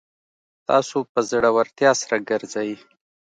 تاسو 0.67 0.97
په 1.11 1.19
زړورتیا 1.29 1.91
سره 2.01 2.17
ګرځئ 2.29 2.71